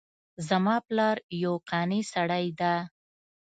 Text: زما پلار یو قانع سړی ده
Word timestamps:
زما 0.47 0.75
پلار 0.87 1.17
یو 1.43 1.53
قانع 1.69 2.01
سړی 2.13 2.47
ده 2.59 2.73